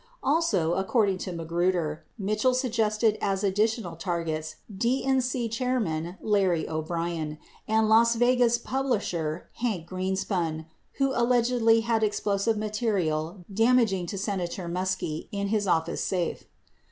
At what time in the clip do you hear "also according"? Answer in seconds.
0.23-1.19